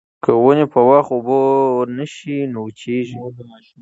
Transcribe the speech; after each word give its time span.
که 0.23 0.31
ونې 0.43 0.65
په 0.73 0.79
وخت 0.89 1.09
اوبه 1.15 1.39
نه 1.97 2.05
شي 2.13 2.35
نو 2.51 2.59
وچېږي. 2.65 3.17